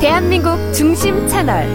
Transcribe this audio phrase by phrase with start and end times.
[0.00, 1.66] 대한민국 중심 채널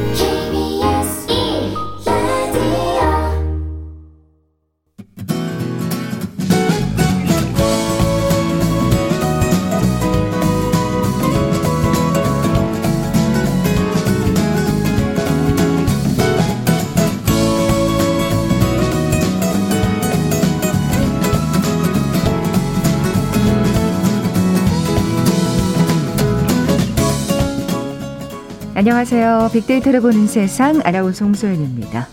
[28.85, 29.49] 안녕하세요.
[29.51, 32.07] 빅데이터를 보는 세상 아나운서 홍소연입니다.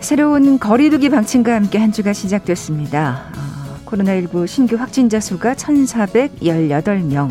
[0.00, 3.24] 새로운 거리두기 방침과 함께 한 주가 시작됐습니다.
[3.36, 7.30] 어, 코로나19 신규 확진자 수가 1,418명.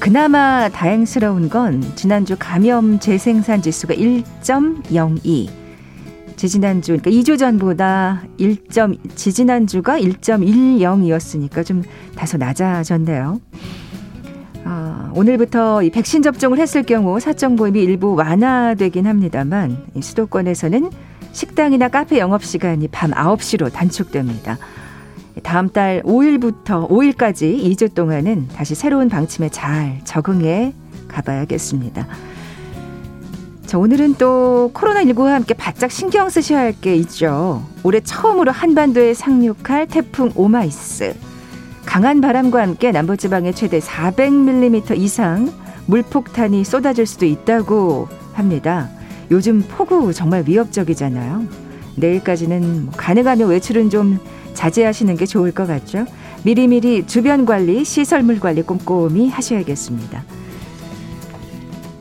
[0.00, 5.48] 그나마 다행스러운 건 지난주 감염 재생산 지수가 1.02.
[6.34, 8.64] 지지난주, 그러니까 2주 전보다 1.
[9.14, 11.84] 지지난주가 1.10이었으니까 좀
[12.16, 13.38] 다소 낮아졌네요.
[14.64, 20.90] 아, 오늘부터 이 백신 접종을 했을 경우 사적 모임이 일부 완화되긴 합니다만 수도권에서는
[21.32, 24.58] 식당이나 카페 영업 시간이 밤 9시로 단축됩니다.
[25.42, 30.74] 다음 달 5일부터 5일까지 2주 동안은 다시 새로운 방침에 잘 적응해
[31.08, 32.06] 가봐야겠습니다.
[33.66, 37.64] 자, 오늘은 또 코로나19와 함께 바짝 신경 쓰셔야 할 게 있죠.
[37.82, 41.14] 올해 처음으로 한반도에 상륙할 태풍 오마이스.
[41.84, 45.52] 강한 바람과 함께 남부지방에 최대 400mm 이상
[45.86, 48.88] 물폭탄이 쏟아질 수도 있다고 합니다.
[49.30, 51.46] 요즘 폭우 정말 위협적이잖아요.
[51.96, 54.18] 내일까지는 뭐 가능하면 외출은 좀
[54.54, 56.06] 자제하시는 게 좋을 것 같죠.
[56.44, 60.24] 미리미리 주변 관리, 시설물 관리 꼼꼼히 하셔야겠습니다.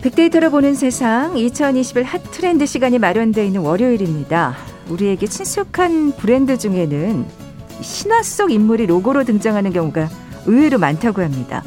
[0.01, 4.55] 빅데이터로 보는 세상 2021 핫 트렌드 시간이 마련되어 있는 월요일입니다.
[4.89, 7.25] 우리에게 친숙한 브랜드 중에는
[7.81, 10.09] 신화 속 인물이 로고로 등장하는 경우가
[10.45, 11.63] 의외로 많다고 합니다.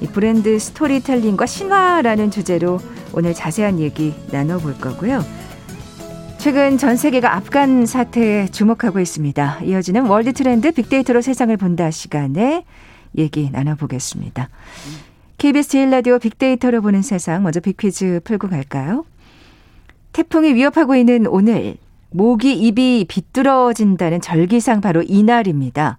[0.00, 2.78] 이 브랜드 스토리텔링과 신화라는 주제로
[3.12, 5.24] 오늘 자세한 얘기 나눠볼 거고요.
[6.38, 9.60] 최근 전 세계가 아프간 사태에 주목하고 있습니다.
[9.62, 12.64] 이어지는 월드 트렌드 빅데이터로 세상을 본다 시간에
[13.16, 14.48] 얘기 나눠보겠습니다.
[15.38, 19.04] KBS 제일 라디오 빅데이터로 보는 세상 먼저 빅퀴즈 풀고 갈까요?
[20.12, 21.76] 태풍이 위협하고 있는 오늘
[22.12, 25.98] 목이 입이 비뚤어진다는 절기상 바로 이날입니다.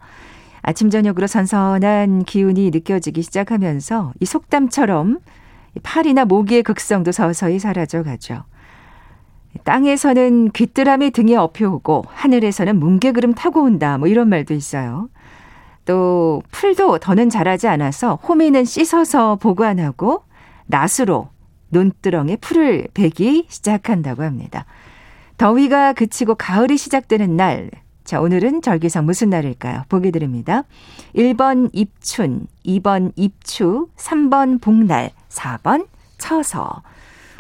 [0.62, 5.20] 아침 저녁으로 선선한 기운이 느껴지기 시작하면서 이 속담처럼
[5.82, 8.44] 팔이나 모기의 극성도 서서히 사라져 가죠.
[9.64, 15.10] 땅에서는 귀뚜라미 등에 업혀오고 하늘에서는 뭉게구름 타고 온다 뭐 이런 말도 있어요.
[15.86, 20.24] 또 풀도 더는 자라지 않아서 호미는 씻어서 보관하고
[20.68, 21.30] 낫으로
[21.70, 24.66] 논두렁에 풀을 베기 시작한다고 합니다.
[25.38, 27.72] 더위가 그치고 가을이 시작되는 날.
[28.04, 29.84] 자, 오늘은 절기상 무슨 날일까요?
[29.90, 30.64] 보기 드립니다.
[31.16, 36.84] 1번 입춘, 2번 입추, 3번 복날, 4번 처서.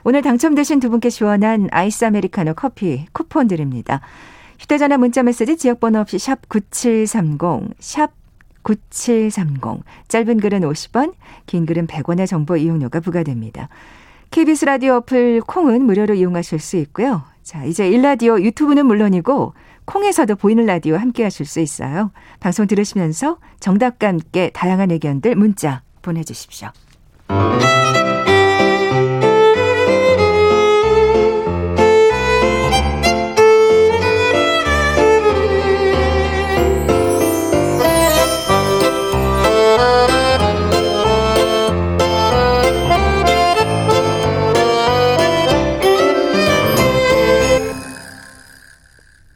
[0.05, 4.01] 오늘 당첨되신 두 분께 시원한 아이스 아메리카노 커피 쿠폰 드립니다.
[4.59, 8.11] 휴대전화 문자 메시지 지역번호 없이 샵 9730, 샵
[8.63, 9.83] 9730.
[10.07, 11.13] 짧은 글은 50원,
[11.45, 13.69] 긴 글은 100원의 정보 이용료가 부과됩니다.
[14.31, 17.23] KBS 라디오 어플 콩은 무료로 이용하실 수 있고요.
[17.43, 19.53] 자, 이제 일라디오 유튜브는 물론이고
[19.85, 22.11] 콩에서도 보이는 라디오 함께 하실 수 있어요.
[22.39, 26.69] 방송 들으시면서 정답과 함께 다양한 의견들 문자 보내주십시오.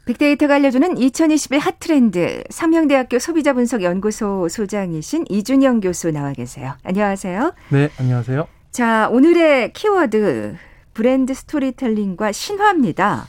[0.08, 6.72] 빅데이터가 알려주는 2021 핫트렌드 삼형대학교 소비자분석연구소 소장이신 이준영 교수 나와 계세요.
[6.82, 7.52] 안녕하세요.
[7.68, 8.48] 네, 안녕하세요.
[8.70, 10.56] 자, 오늘의 키워드
[10.94, 13.26] 브랜드 스토리텔링과 신화입니다.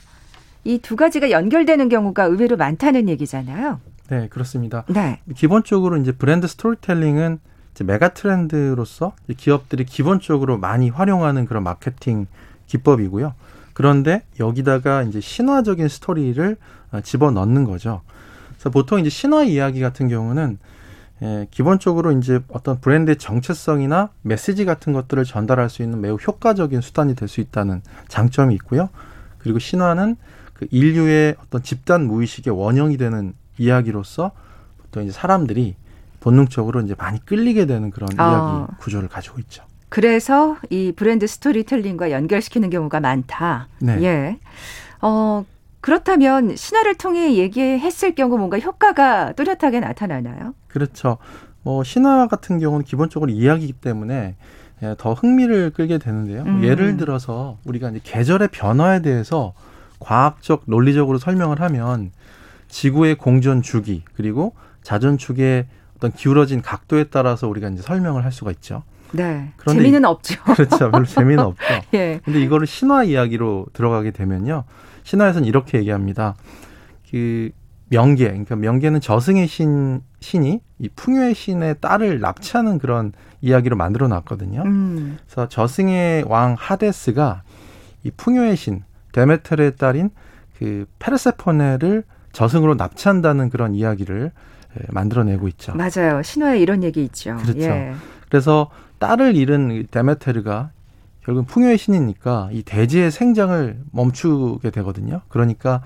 [0.64, 3.80] 이 두 가지가 연결되는 경우가 의외로 많다는 얘기잖아요.
[4.08, 4.84] 네, 그렇습니다.
[4.88, 5.20] 네.
[5.36, 7.40] 기본적으로 이제 브랜드 스토리텔링은
[7.74, 12.26] 이제 메가 트렌드로서 기업들이 기본적으로 많이 활용하는 그런 마케팅
[12.66, 13.34] 기법이고요.
[13.80, 16.58] 그런데 여기다가 이제 신화적인 스토리를
[16.92, 18.02] 어, 집어 넣는 거죠.
[18.50, 20.58] 그래서 보통 이제 신화 이야기 같은 경우는
[21.22, 27.14] 예, 기본적으로 이제 어떤 브랜드의 정체성이나 메시지 같은 것들을 전달할 수 있는 매우 효과적인 수단이
[27.14, 28.90] 될 수 있다는 장점이 있고요.
[29.38, 30.16] 그리고 신화는
[30.52, 34.32] 그 인류의 어떤 집단 무의식의 원형이 되는 이야기로서
[34.76, 35.74] 보통 이제 사람들이
[36.20, 38.66] 본능적으로 이제 많이 끌리게 되는 그런 어.
[38.68, 39.64] 이야기 구조를 가지고 있죠.
[39.90, 43.68] 그래서 이 브랜드 스토리텔링과 연결시키는 경우가 많다.
[43.80, 44.02] 네.
[44.02, 44.38] 예.
[45.02, 45.44] 어,
[45.80, 50.54] 그렇다면 신화를 통해 얘기했을 경우 뭔가 효과가 뚜렷하게 나타나나요?
[50.68, 51.18] 그렇죠.
[51.62, 54.36] 뭐 신화 같은 경우는 기본적으로 이야기이기 때문에
[54.82, 56.42] 예, 더 흥미를 끌게 되는데요.
[56.42, 56.64] 음.
[56.64, 59.52] 예를 들어서 우리가 이제 계절의 변화에 대해서
[59.98, 62.12] 과학적 논리적으로 설명을 하면
[62.68, 65.66] 지구의 공전 주기 그리고 자전 축의
[65.96, 68.84] 어떤 기울어진 각도에 따라서 우리가 이제 설명을 할 수가 있죠.
[69.12, 69.52] 네.
[69.56, 70.42] 그런데 재미는 없죠.
[70.54, 70.90] 그렇죠.
[70.90, 71.64] 별로 재미는 없죠.
[71.94, 72.20] 예.
[72.24, 74.64] 근데 이거를 신화 이야기로 들어가게 되면요.
[75.04, 76.34] 신화에서는 이렇게 얘기합니다.
[77.10, 77.50] 그
[77.88, 84.62] 명계, 그러니까 명계는 저승의 신 신이 이 풍요의 신의 딸을 납치하는 그런 이야기로 만들어 놨거든요.
[84.62, 85.18] 음.
[85.26, 87.42] 그래서 저승의 왕 하데스가
[88.04, 90.10] 이 풍요의 신 데메테르의 딸인
[90.58, 94.30] 그 페르세포네를 저승으로 납치한다는 그런 이야기를
[94.78, 95.74] 예, 만들어내고 있죠.
[95.74, 96.22] 맞아요.
[96.22, 97.36] 신화에 이런 얘기 있죠.
[97.38, 97.60] 그렇죠.
[97.62, 97.94] 예.
[98.28, 98.70] 그래서
[99.00, 100.70] 딸을 잃은 이 데메테르가
[101.24, 105.22] 결국 풍요의 신이니까 이 대지의 생장을 멈추게 되거든요.
[105.28, 105.82] 그러니까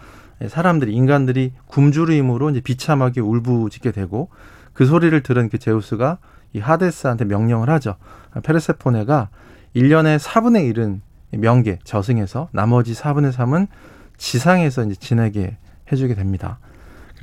[0.46, 4.28] 사람들이 인간들이 굶주림으로 이제 비참하게 울부짖게 되고
[4.72, 6.18] 그 소리를 들은 그 제우스가
[6.52, 7.96] 이 하데스한테 명령을 하죠.
[8.42, 9.28] 페르세포네가
[9.74, 11.00] 1년에 4분의 1은
[11.38, 13.68] 명계 저승에서 나머지 4분의 3은
[14.16, 15.56] 지상에서 이제 지내게
[15.90, 16.58] 해주게 됩니다.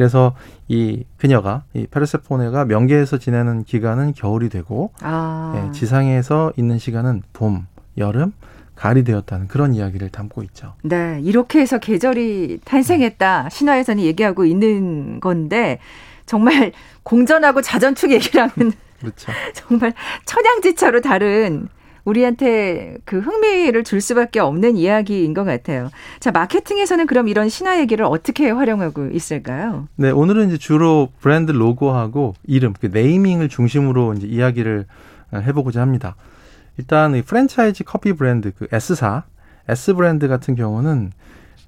[0.01, 0.33] 그래서
[0.67, 5.53] 이 그녀가 이 페르세포네가 명계에서 지내는 기간은 겨울이 되고 아.
[5.55, 7.67] 예, 지상에서 있는 시간은 봄,
[7.99, 8.33] 여름,
[8.73, 10.73] 가을이 되었다는 그런 이야기를 담고 있죠.
[10.81, 13.49] 네, 이렇게 해서 계절이 탄생했다.
[13.49, 15.77] 신화에서는 얘기하고 있는 건데
[16.25, 16.71] 정말
[17.03, 19.31] 공전하고 자전축 얘기랑은 그렇죠.
[19.53, 19.93] 정말
[20.25, 21.67] 천양지차로 다른
[22.03, 25.89] 우리한테 그 흥미를 줄 수밖에 없는 이야기인 것 같아요.
[26.19, 29.87] 자, 마케팅에서는 그럼 이런 신화 얘기를 어떻게 활용하고 있을까요?
[29.95, 34.85] 네, 오늘은 이제 주로 브랜드 로고하고 이름, 그 네이밍을 중심으로 이제 이야기를
[35.33, 36.15] 해보고자 합니다.
[36.77, 39.23] 일단 이 프랜차이즈 커피 브랜드 그 S사,
[39.67, 41.11] S 브랜드 같은 경우는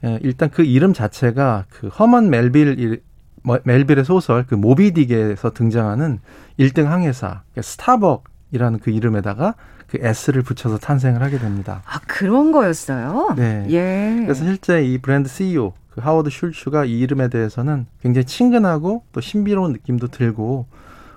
[0.06, 3.02] 예, 일단 그 이름 자체가 그 허먼 멜빌
[3.44, 6.20] 멜빌의 소설 그 모비딕에서 등장하는
[6.60, 9.56] 1등 항해사 그러니까 스타벅이라는 그 이름에다가
[9.88, 11.82] 그 S를 붙여서 탄생을 하게 됩니다.
[11.86, 13.36] 아, 그런 거였어요?
[13.36, 13.66] 네.
[13.70, 14.22] 예.
[14.24, 19.74] 그래서 실제 이 브랜드 CEO 그 하워드 슐츠가 이 이름에 대해서는 굉장히 친근하고 또 신비로운
[19.74, 20.66] 느낌도 들고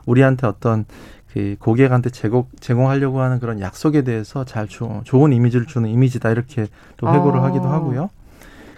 [0.05, 0.85] 우리한테 어떤
[1.33, 6.67] 그 고객한테 제공, 제공하려고 하는 그런 약속에 대해서 잘 주, 좋은 이미지를 주는 이미지다 이렇게
[6.97, 7.45] 또 회고를 어.
[7.45, 8.11] 하기도 하고요.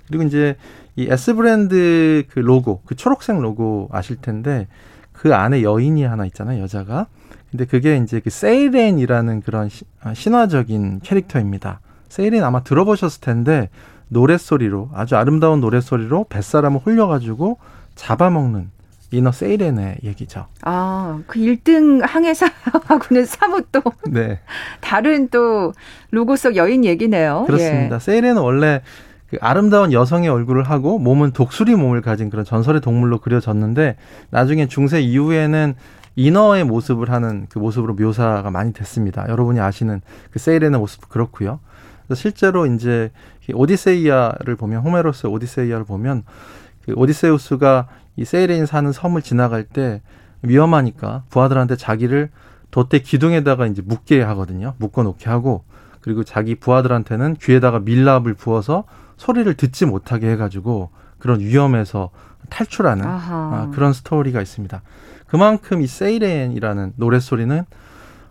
[0.09, 0.57] 그리고 이제
[0.97, 4.67] 이 S 브랜드 그 로고, 그 초록색 로고 아실 텐데
[5.13, 7.07] 그 안에 여인이 하나 있잖아요, 여자가.
[7.51, 11.81] 근데 그게 이제 그 세이렌이라는 그런 시- 아, 신화적인 캐릭터입니다.
[12.09, 13.69] 세이렌 아마 들어보셨을 텐데
[14.09, 17.59] 노랫소리로 아주 아름다운 노랫소리로 뱃사람을 홀려가지고
[17.95, 18.71] 잡아먹는
[19.11, 20.47] 이너 세이렌의 얘기죠.
[20.63, 24.39] 아, 그 1등 항해사하고는 사뭇 또 네,
[24.81, 25.73] 다른 또
[26.11, 27.45] 로고 속 여인 얘기네요.
[27.47, 27.97] 그렇습니다.
[27.97, 27.99] 예.
[27.99, 28.83] 세이렌은 원래
[29.31, 33.97] 그 아름다운 여성의 얼굴을 하고 몸은 독수리 몸을 가진 그런 전설의 동물로 그려졌는데
[34.31, 35.75] 나중에 중세 이후에는
[36.19, 39.25] 인어의 모습을 하는 그 모습으로 묘사가 많이 됐습니다.
[39.29, 40.01] 여러분이 아시는
[40.33, 41.61] 그 세이렌의 모습 그렇고요.
[42.15, 43.13] 실제로 이제
[43.49, 46.25] 이 오디세이아를 보면 호메로스의 오디세이아를 보면
[46.85, 47.87] 그 오디세우스가
[48.17, 50.03] 이 세이렌이 사는 섬을 지나갈 때
[50.43, 52.31] 위험하니까 부하들한테 자기를
[52.73, 54.75] 돛대 기둥에다가 이제 묶게 하거든요.
[54.79, 55.63] 묶어 놓게 하고
[56.01, 58.85] 그리고 자기 부하들한테는 귀에다가 밀랍을 부어서
[59.19, 60.91] 소리를 듣지 못하게 해가지고
[61.21, 62.11] 그런 위험에서
[62.51, 63.35] 탈출하는 아하.
[63.35, 64.83] 아, 그런 스토리가 있습니다.
[65.29, 67.65] 그만큼 이 세이렌이라는 노랫소리는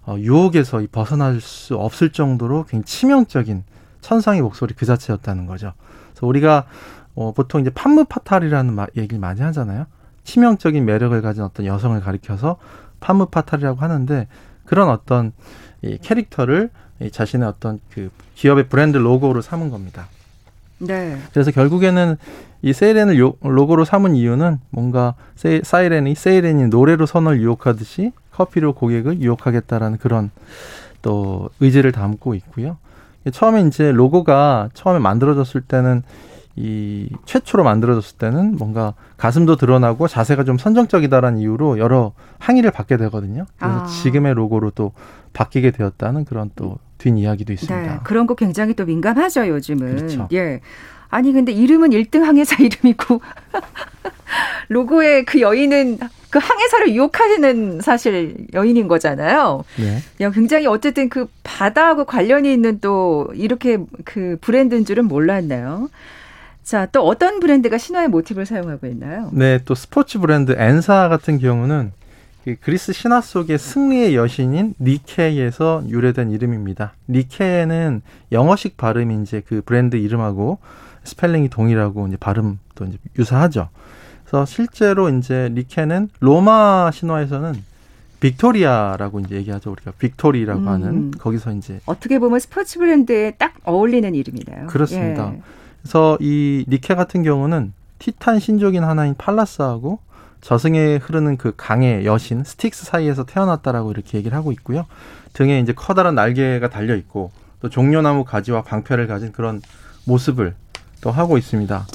[0.08, 3.64] 어, 유혹에서 이 벗어날 수 없을 정도로 굉장히 치명적인
[4.02, 5.74] 천상의 목소리 그 자체였다는 거죠.
[6.12, 6.66] 그래서 우리가
[7.16, 9.86] 어, 보통 이제 판무파탈이라는 마, 얘기를 많이 하잖아요.
[10.24, 12.58] 치명적인 매력을 가진 어떤 여성을 가리켜서
[13.00, 14.28] 판무파탈이라고 하는데
[14.66, 15.34] 그런 어떤
[15.82, 16.70] 이 캐릭터를
[17.02, 20.08] 이 자신의 어떤 그 기업의 브랜드 로고로 삼은 겁니다.
[20.80, 21.18] 네.
[21.32, 22.18] 그래서 결국에는
[22.62, 29.22] 이 세이렌을 요- 로고로 삼은 이유는 뭔가 세, 사이렌이 세이렌이 노래로 선을 유혹하듯이 커피로 고객을
[29.22, 30.32] 유혹하겠다라는 그런
[31.02, 32.78] 또 의지를 담고 있고요.
[33.32, 36.04] 처음에 이제 로고가 처음에 만들어졌을 때는
[36.56, 43.46] 이 최초로 만들어졌을 때는 뭔가 가슴도 드러나고 자세가 좀 선정적이다라는 이유로 여러 항의를 받게 되거든요.
[43.58, 43.86] 그래서 아.
[43.86, 44.92] 지금의 로고로 또
[45.34, 47.94] 바뀌게 되었다는 그런 또 뒷이야기도 있습니다.
[47.94, 48.00] 네.
[48.04, 49.96] 그런 거 굉장히 또 민감하죠, 요즘은.
[49.96, 50.28] 그렇죠.
[50.34, 50.62] 예.
[51.10, 53.22] 아니, 근데 이름은 1등 항해사 이름이고,
[54.70, 56.00] 로고의 그 여인은
[56.30, 59.64] 그 항해사를 유혹하는 사실 여인인 거잖아요.
[59.78, 60.00] 네.
[60.22, 65.90] 야, 굉장히 어쨌든 그 바다하고 관련이 있는 또 이렇게 그 브랜드인 줄은 몰랐네요.
[66.64, 69.30] 자, 또 어떤 브랜드가 신화의 모티브를 사용하고 있나요?
[69.32, 71.94] 네, 또 스포츠 브랜드 엔사 같은 경우는
[72.48, 76.94] 그 그리스 신화 속의 승리의 여신인 니케에서 유래된 이름입니다.
[77.10, 78.02] 니케는
[78.32, 80.58] 영어식 발음이 이제 그 브랜드 이름하고
[81.04, 83.68] 스펠링이 동일하고 이제 발음도 이제 유사하죠.
[84.24, 87.54] 그래서 실제로 이제 니케는 로마 신화에서는
[88.22, 90.68] 빅토리아라고 이제 얘기하죠 우리가 victory라고 음.
[90.70, 94.68] 하는 거기서 이제 어떻게 보면 스포츠 브랜드에 딱 어울리는 이름이네요.
[94.68, 95.34] 그렇습니다.
[95.34, 95.42] 예.
[95.82, 100.00] 그래서 이 니케 같은 경우는 티탄 신족의 하나인 팔라스하고
[100.42, 104.86] 저승에 흐르는 그 강의 여신 스틱스 사이에서 태어났다라고 이렇게 얘기를 하고 있고요.
[105.34, 109.62] 등에 이제 커다란 날개가 달려 있고 또 종려나무 가지와 방패를 가진 그런
[110.06, 110.56] 모습을
[111.02, 111.86] 또 하고 있습니다.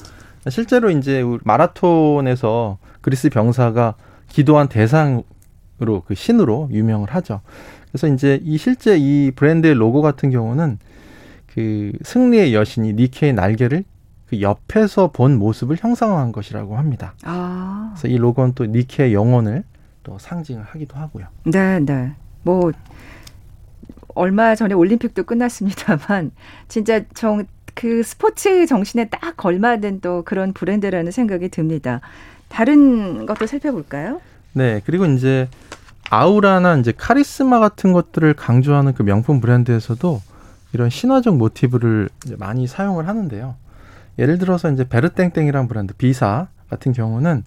[0.49, 3.95] 실제로 이제 마라톤에서 그리스 병사가
[4.29, 7.41] 기도한 대상으로 그 신으로 유명을 하죠.
[7.91, 10.79] 그래서 이제 이 실제 이 브랜드의 로고 같은 경우는
[11.55, 13.85] 그 승리의 여신이 니케의 날개를
[14.33, 17.12] 그 옆에서 본 모습을 형상화한 것이라고 합니다.
[17.23, 19.62] 아, 그래서 이 로고는 또 니케의 영혼을
[20.03, 21.27] 또 상징을 하기도 하고요.
[21.45, 22.15] 네, 네.
[22.43, 22.73] 뭐
[24.15, 26.33] 얼마 전에 올림픽도 끝났습니다만
[26.69, 32.01] 진짜 정 그 스포츠 정신에 딱 걸맞은 또 그런 브랜드라는 생각이 듭니다.
[32.49, 34.21] 다른 것도 살펴볼까요?
[34.53, 35.49] 네, 그리고 이제
[36.11, 40.21] 아우라나 이제 카리스마 같은 것들을 강조하는 그 명품 브랜드에서도
[40.75, 42.09] 이런 신화적 모티브를
[42.39, 43.55] 많이 사용을 하는데요.
[44.19, 47.45] 예를 들어서 이제 베르땡땡이라는 브랜드 비사 같은 경우는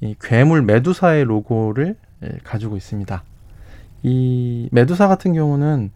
[0.00, 3.22] 이 괴물 메두사의 로고를 예, 가지고 있습니다.
[4.02, 5.90] 이 메두사 같은 경우는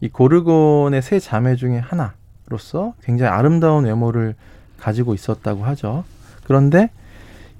[0.00, 4.34] 이 고르곤의 세 자매 중에 하나로서 굉장히 아름다운 외모를
[4.78, 6.04] 가지고 있었다고 하죠.
[6.44, 6.90] 그런데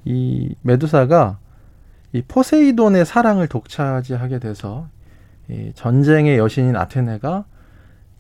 [0.05, 1.39] 이 메두사가
[2.15, 4.89] 이 포세이돈의 사랑을 독차지하게 돼서
[5.49, 7.45] 이 전쟁의 여신인 아테네가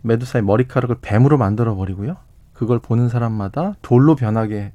[0.02, 2.16] 메두사의 머리카락을 뱀으로 만들어 버리고요.
[2.62, 4.70] 그걸 보는 사람마다 돌로 변하게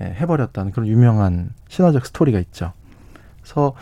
[0.00, 2.72] 예, 해버렸다는 그런 유명한 신화적 스토리가 있죠.
[3.42, 3.74] 그래서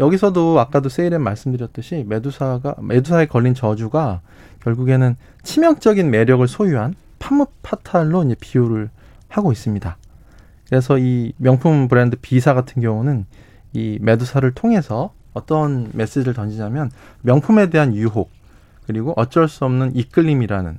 [0.00, 4.22] 여기서도 아까도 세일엔 말씀드렸듯이 메두사가 메두사에 걸린 저주가
[4.60, 8.88] 결국에는 치명적인 매력을 소유한 파무파탈로 이제 비유를
[9.28, 9.98] 하고 있습니다.
[10.70, 13.26] 그래서 이 명품 브랜드 비사 같은 경우는
[13.74, 16.90] 이 메두사를 통해서 어떤 메시지를 던지냐면
[17.20, 18.30] 명품에 대한 유혹
[18.86, 20.78] 그리고 어쩔 수 없는 이끌림이라는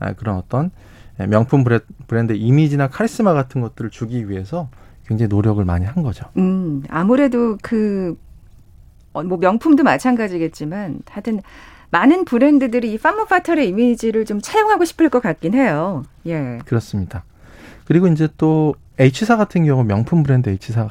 [0.00, 0.72] 아, 그런 어떤
[1.26, 4.68] 명품 브레- 브랜드 이미지나 카리스마 같은 것들을 주기 위해서
[5.06, 6.26] 굉장히 노력을 많이 한 거죠.
[6.36, 8.16] 음, 아무래도 그,
[9.12, 11.40] 어, 뭐 명품도 마찬가지겠지만, 하여튼,
[11.90, 16.04] 많은 브랜드들이 이 파무 파털의 이미지를 좀 차용하고 싶을 것 같긴 해요.
[16.26, 16.58] 예.
[16.66, 17.24] 그렇습니다.
[17.86, 20.90] 그리고 이제 또 H사 같은 경우 명품 브랜드 H사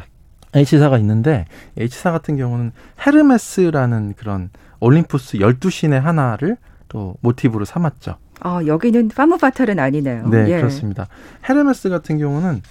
[0.56, 1.46] H사가 있는데
[1.78, 2.72] H사 같은 경우는
[3.06, 6.58] 헤르메스라는 그런 올림푸스 12신의 하나를
[6.88, 8.16] 또 모티브로 삼았죠.
[8.44, 10.28] 어, 여기는 파무파털은 아니네요.
[10.30, 10.58] 네, 예.
[10.58, 11.08] 그렇습니다.
[11.48, 12.62] 헤르메스 같은 경우는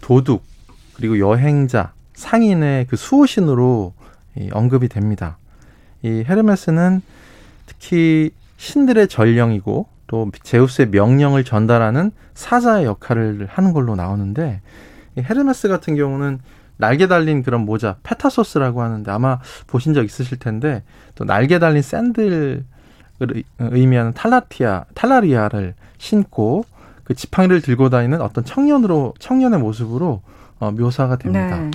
[0.00, 0.42] 도둑
[0.94, 3.94] 그리고 여행자, 상인의 그 수호신으로
[4.38, 5.38] 이 언급이 됩니다.
[6.02, 7.02] 이 헤르메스는
[7.66, 14.60] 특히 신들의 전령이고 또 제우스의 명령을 전달하는 사자의 역할을 하는 걸로 나오는데
[15.16, 16.40] 이 헤르메스 같은 경우는
[16.76, 20.82] 날개 달린 그런 모자 페타소스라고 하는데 아마 보신 적 있으실 텐데
[21.14, 22.64] 또 날개 달린 샌들을
[23.30, 26.64] 의- 의미하는 탈라티아 탈라리아를 신고
[27.04, 30.22] 그 지팡이를 들고 다니는 어떤 청년으로 청년의 모습으로
[30.58, 31.58] 어, 묘사가 됩니다.
[31.60, 31.70] 네.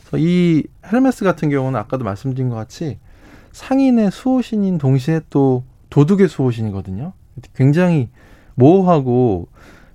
[0.00, 2.98] 그래서 이 헤르메스 같은 경우는 아까도 말씀드린 것 같이
[3.52, 7.12] 상인의 수호신인 동시에 또 도둑의 수호신이거든요.
[7.54, 8.08] 굉장히
[8.54, 9.48] 모호하고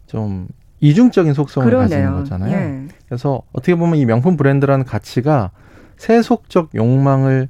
[0.08, 0.48] 좀
[0.81, 2.24] 이중적인 속성을 가지는 그러네요.
[2.24, 2.53] 거잖아요.
[2.53, 2.88] 예.
[3.08, 5.51] 그래서 어떻게 보면 이 명품 브랜드라는 가치가
[5.98, 7.50] 세속적 욕망을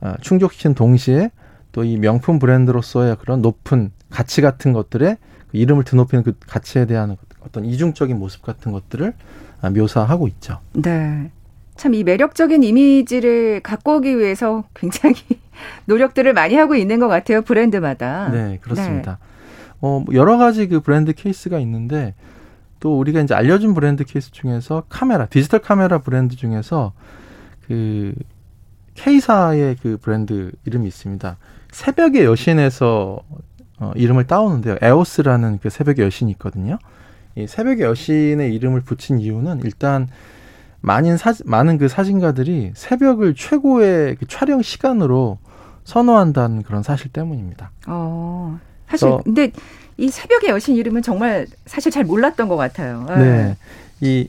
[0.00, 1.30] 아, 충족시킨 동시에
[1.72, 5.16] 또 이 명품 브랜드로서의 그런 높은 가치 같은 것들의
[5.50, 9.14] 그 이름을 드높이는 그 가치에 대한 어떤 이중적인 모습 같은 것들을
[9.62, 10.58] 아, 묘사하고 있죠.
[10.72, 11.30] 네.
[11.76, 15.16] 참 이 매력적인 이미지를 갖고 오기 위해서 굉장히
[15.86, 17.40] 노력들을 많이 하고 있는 것 같아요.
[17.42, 18.28] 브랜드마다.
[18.30, 19.18] 네, 그렇습니다.
[19.80, 22.14] 어, 뭐 여러 가지 그 브랜드 케이스가 있는데
[22.80, 26.92] 또 우리가 이제 알려준 브랜드 케이스 중에서 카메라, 디지털 카메라 브랜드 중에서
[27.66, 28.12] 그
[28.94, 31.36] K사의 그 브랜드 이름이 있습니다.
[31.72, 33.20] 새벽의 여신에서
[33.78, 34.76] 어, 이름을 따오는데요.
[34.82, 36.78] 에오스라는 그 새벽의 여신이 있거든요.
[37.36, 40.08] 이 새벽의 여신의 이름을 붙인 이유는 일단
[40.82, 45.38] 많은 사 많은 그 사진가들이 새벽을 최고의 그 촬영 시간으로
[45.84, 47.70] 선호한다는 그런 사실 때문입니다.
[47.86, 48.58] 어.
[48.88, 49.52] 사실 저- 근데
[49.96, 53.06] 이 새벽의 여신 이름은 정말 사실 잘 몰랐던 것 같아요.
[53.10, 53.14] 예.
[53.16, 53.56] 네.
[54.00, 54.28] 이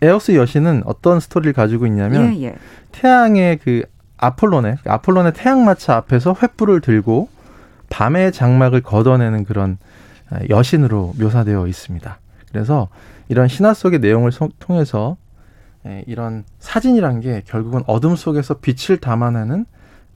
[0.00, 2.54] 에오스 여신은 어떤 스토리를 가지고 있냐면 예, 예.
[2.92, 3.82] 태양의 그
[4.18, 7.28] 아폴론의 아폴론의 태양마차 앞에서 횃불을 들고
[7.90, 9.78] 밤의 장막을 걷어내는 그런
[10.30, 12.18] 아, 여신으로 묘사되어 있습니다.
[12.50, 12.88] 그래서
[13.28, 15.16] 이런 신화 속의 내용을 소- 통해서
[15.86, 19.64] 에, 이런 사진이란 게 결국은 어둠 속에서 빛을 담아내는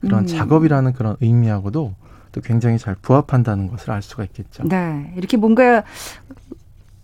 [0.01, 0.27] 그런 음.
[0.27, 1.95] 작업이라는 그런 의미하고도
[2.33, 4.63] 또 굉장히 잘 부합한다는 것을 알 수가 있겠죠.
[4.67, 5.13] 네.
[5.15, 5.83] 이렇게 뭔가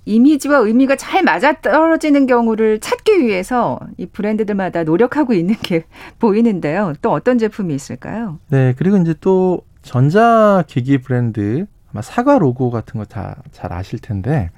[0.09, 5.85] 이미지와 의미가 잘 맞아떨어지는 경우를 찾기 위해서 이 브랜드들마다 노력하고 있는 게
[6.19, 6.93] 보이는데요.
[7.01, 8.39] 또 어떤 제품이 있을까요?
[8.49, 14.49] 네, 그리고 이제 또 전자기기 브랜드 아마 사과 로고 같은 거 다 잘 아실 텐데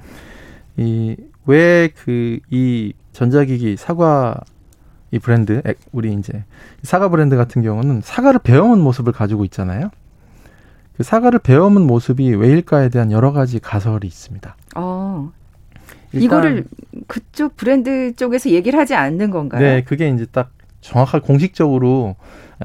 [0.78, 1.16] 이
[1.48, 4.40] 왜 그 이 전자기기 사과
[5.12, 6.46] 이 브랜드 우리 이제
[6.84, 9.90] 사과 브랜드 같은 경우는 사과를 베어문 모습을 가지고 있잖아요.
[10.96, 14.56] 그 사과를 베어문 모습이 왜일까에 대한 여러 가지 가설이 있습니다.
[14.76, 15.32] 어,
[16.14, 16.66] 이거를
[17.08, 19.62] 그쪽 브랜드 쪽에서 얘기를 하지 않는 건가요?
[19.62, 20.52] 네, 그게 이제 딱
[20.82, 22.16] 정확하게 공식적으로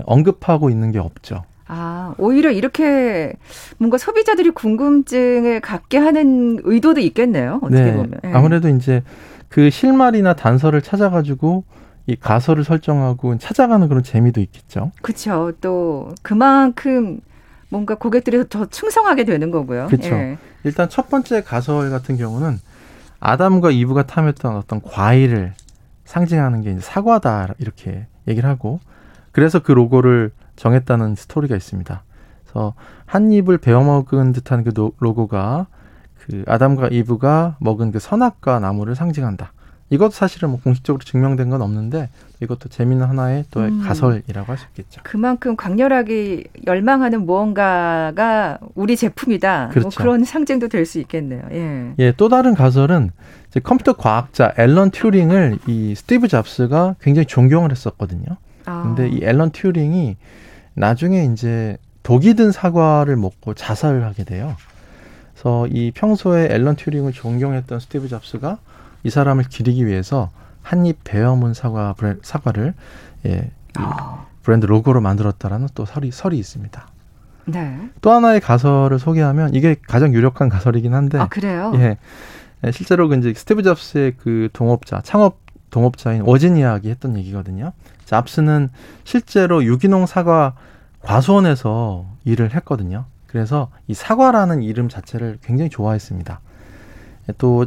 [0.04, 1.44] 언급하고 있는 게 없죠.
[1.68, 3.32] 아, 오히려 이렇게
[3.78, 7.58] 뭔가 소비자들이 궁금증을 갖게 하는 의도도 있겠네요.
[7.62, 8.12] 어떻게 네, 보면.
[8.22, 8.32] 네.
[8.32, 9.02] 아무래도 이제
[9.48, 11.64] 그 실말이나 단서를 찾아가지고
[12.06, 14.92] 이 가설을 설정하고 찾아가는 그런 재미도 있겠죠.
[15.02, 15.52] 그렇죠.
[15.60, 17.20] 또 그만큼
[17.68, 19.88] 뭔가 고객들이 더 충성하게 되는 거고요.
[19.88, 20.14] 그렇죠.
[20.14, 20.38] 예.
[20.62, 22.60] 일단 첫 번째 가설 같은 경우는
[23.26, 25.52] 아담과 이브가 탐했던 어떤 과일을
[26.04, 28.78] 상징하는 게 이제 사과다 이렇게 얘기를 하고
[29.32, 32.04] 그래서 그 로고를 정했다는 스토리가 있습니다.
[32.44, 35.66] 그래서 한 입을 베어 먹은 듯한 그 로고가
[36.20, 39.52] 그 아담과 이브가 먹은 그 선악과 나무를 상징한다.
[39.90, 42.08] 이것도 사실은 뭐 공식적으로 증명된 건 없는데
[42.42, 43.82] 이것도 재미있는 하나의 또 음.
[43.84, 45.00] 가설이라고 할 수 있겠죠.
[45.04, 49.58] 그만큼 강렬하게 열망하는 무언가가 우리 제품이다.
[49.64, 49.88] 뭐 그렇죠.
[49.88, 51.42] 뭐 그런 상징도 될 수 있겠네요.
[51.52, 51.94] 예.
[51.98, 53.10] 예, 또 다른 가설은
[53.48, 58.26] 이제 컴퓨터 과학자 앨런 튜링을 이 스티브 잡스가 굉장히 존경을 했었거든요.
[58.66, 58.82] 아.
[58.82, 60.16] 근데 이 앨런 튜링이
[60.74, 64.56] 나중에 이제 독이 든 사과를 먹고 자살을 하게 돼요.
[65.32, 68.58] 그래서 이 평소에 앨런 튜링을 존경했던 스티브 잡스가
[69.06, 70.30] 이 사람을 기리기 위해서
[70.62, 72.74] 한입 베어문 사과 브랜, 사과를
[73.24, 74.26] 예, 아.
[74.42, 76.88] 브랜드 로고로 만들었다라는 또 설이 설이 있습니다.
[77.44, 77.88] 네.
[78.00, 81.20] 또 하나의 가설을 소개하면 이게 가장 유력한 가설이긴 한데.
[81.20, 81.70] 아 그래요?
[81.76, 81.98] 예.
[82.64, 85.38] 예 실제로 그 이제 스티브 잡스의 그 동업자, 창업
[85.70, 87.74] 동업자인 워지니아가 했던 얘기거든요.
[88.06, 88.70] 잡스는
[89.04, 90.54] 실제로 유기농 사과
[91.02, 93.04] 과수원에서 일을 했거든요.
[93.28, 96.40] 그래서 이 사과라는 이름 자체를 굉장히 좋아했습니다.
[97.38, 97.66] 또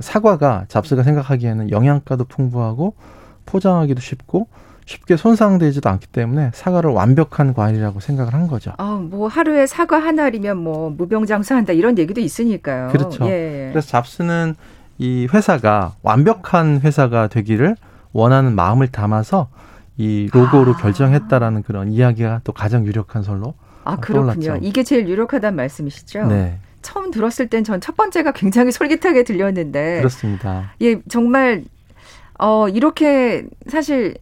[0.00, 2.94] 사과가 잡스가 생각하기에는 영양가도 풍부하고
[3.46, 4.46] 포장하기도 쉽고
[4.86, 8.72] 쉽게 손상되지도 않기 때문에 사과를 완벽한 과일이라고 생각을 한 거죠.
[8.78, 12.88] 아, 뭐 하루에 사과 하나리면 뭐 무병장수한다 이런 얘기도 있으니까요.
[12.88, 13.24] 그렇죠.
[13.26, 13.70] 예, 예.
[13.70, 14.56] 그래서 잡스는
[14.98, 17.76] 이 회사가 완벽한 회사가 되기를
[18.12, 19.48] 원하는 마음을 담아서
[19.96, 20.76] 이 로고로 아.
[20.76, 24.40] 결정했다라는 그런 이야기가 또 가장 유력한 설로 아 그렇군요.
[24.42, 24.66] 떠올랐죠.
[24.66, 26.26] 이게 제일 유력하다는 말씀이시죠?
[26.26, 26.58] 네.
[26.82, 30.72] 처음 들었을 땐 전 첫 번째가 굉장히 솔깃하게 들렸는데 그렇습니다.
[30.82, 31.64] 예, 정말
[32.38, 34.14] 어 이렇게 사실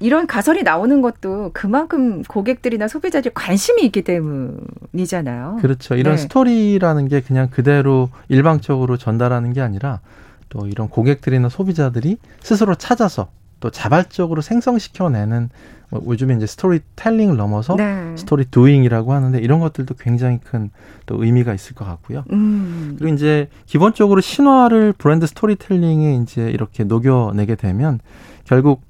[0.00, 5.58] 이런 가설이 나오는 것도 그만큼 고객들이나 소비자들이 관심이 있기 때문이잖아요.
[5.60, 5.94] 그렇죠.
[5.94, 6.22] 이런 네.
[6.22, 10.00] 스토리라는 게 그냥 그대로 일방적으로 전달하는 게 아니라
[10.48, 13.28] 또 이런 고객들이나 소비자들이 스스로 찾아서
[13.62, 15.48] 또 자발적으로 생성시켜내는
[15.90, 18.14] 뭐 요즘에 이제 스토리텔링을 넘어서 네.
[18.16, 20.70] story doing이라고 하는데 이런 것들도 굉장히 큰
[21.06, 22.24] 또 의미가 있을 것 같고요.
[22.32, 22.96] 음.
[22.98, 28.00] 그리고 이제 기본적으로 신화를 브랜드 스토리텔링에 이제 이렇게 녹여내게 되면
[28.44, 28.82] 결국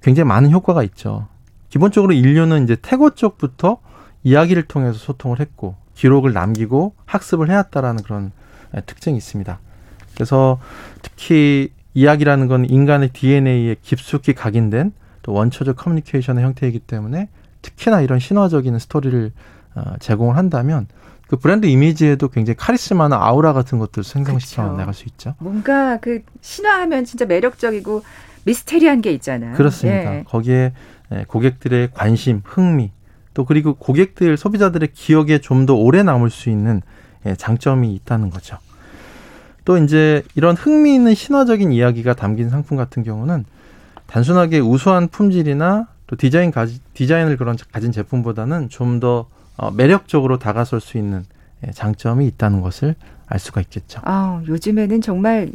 [0.00, 1.28] 굉장히 많은 효과가 있죠.
[1.68, 3.78] 기본적으로 인류는 이제 태고 쪽부터
[4.24, 8.32] 이야기를 통해서 소통을 했고 기록을 남기고 학습을 해왔다라는 그런
[8.86, 9.58] 특징이 있습니다.
[10.14, 10.58] 그래서
[11.02, 17.28] 특히 이야기라는 건 인간의 DNA에 깊숙이 각인된 또 원초적 커뮤니케이션의 형태이기 때문에
[17.62, 19.32] 특히나 이런 신화적인 스토리를
[19.74, 20.86] 어, 제공을 한다면
[21.28, 24.76] 그 브랜드 이미지에도 굉장히 카리스마나 아우라 같은 것들을 생성시켜 그렇죠.
[24.76, 25.34] 나갈 수 있죠.
[25.38, 28.02] 뭔가 그 신화하면 진짜 매력적이고
[28.44, 29.54] 미스테리한 게 있잖아요.
[29.56, 30.16] 그렇습니다.
[30.16, 30.24] 예.
[30.26, 30.72] 거기에
[31.12, 32.90] 예, 고객들의 관심, 흥미,
[33.34, 36.82] 또 그리고 고객들, 소비자들의 기억에 좀 더 오래 남을 수 있는
[37.24, 38.58] 예, 장점이 있다는 거죠.
[39.64, 43.44] 또 이제 이런 흥미있는 신화적인 이야기가 담긴 상품 같은 경우는
[44.06, 50.98] 단순하게 우수한 품질이나 또 디자인 가지, 디자인을 그런 가진 제품보다는 좀더 어, 매력적으로 다가설 수
[50.98, 51.24] 있는
[51.66, 52.94] 예, 장점이 있다는 것을
[53.26, 54.00] 알 수가 있겠죠.
[54.04, 55.50] 아, 요즘에는 정말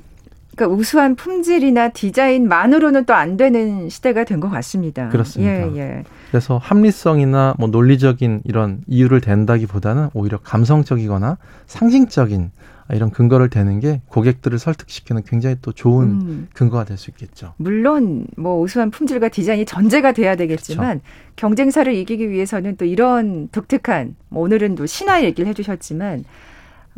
[0.56, 5.10] 그러니까 우수한 품질이나 디자인만으로는 또 안 되는 시대가 된 것 같습니다.
[5.10, 5.52] 그렇습니다.
[5.76, 6.04] 예, 예.
[6.32, 12.52] 그래서 합리성이나 뭐 논리적인 이런 이유를 댄다기보다는 오히려 감성적이거나 상징적인
[12.94, 16.48] 이런 근거를 대는 게 고객들을 설득시키는 굉장히 또 좋은 음.
[16.54, 17.54] 근거가 될 수 있겠죠.
[17.58, 21.34] 물론 뭐 우수한 품질과 디자인이 전제가 돼야 되겠지만 그렇죠.
[21.36, 26.24] 경쟁사를 이기기 위해서는 또 이런 독특한 뭐 오늘은 또 신화 얘기를 해주셨지만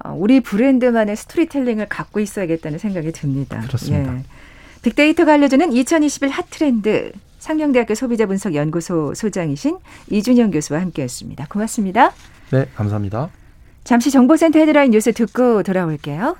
[0.03, 3.59] 어, 우리 브랜드만의 스토리텔링을 갖고 있어야겠다는 생각이 듭니다.
[3.61, 4.15] 그렇습니다.
[4.15, 4.23] 예.
[4.81, 9.77] 빅데이터가 알려주는 2021 핫트렌드 상명대학교 소비자분석연구소 소장이신
[10.09, 11.47] 이준영 교수와 함께했습니다.
[11.49, 12.11] 고맙습니다.
[12.51, 13.29] 네, 감사합니다.
[13.83, 16.35] 잠시 정보센터 헤드라인 뉴스 듣고 돌아올게요.